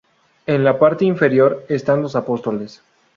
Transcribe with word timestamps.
En 0.47 0.63
la 0.63 0.79
parte 0.79 1.05
inferior 1.05 1.63
están 1.69 2.01
los 2.01 2.15
apóstoles. 2.15 2.81